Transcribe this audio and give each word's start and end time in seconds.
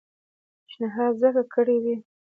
پېشنهاد 0.65 1.13
ځکه 1.21 1.43
کړی 1.53 1.77
وي. 1.83 1.95